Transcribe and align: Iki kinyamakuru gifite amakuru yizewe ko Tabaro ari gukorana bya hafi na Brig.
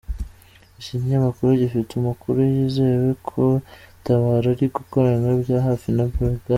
Iki 0.79 0.95
kinyamakuru 1.01 1.49
gifite 1.61 1.91
amakuru 1.95 2.39
yizewe 2.53 3.09
ko 3.27 3.41
Tabaro 4.05 4.47
ari 4.53 4.65
gukorana 4.77 5.29
bya 5.41 5.57
hafi 5.67 5.89
na 5.95 6.05
Brig. 6.11 6.41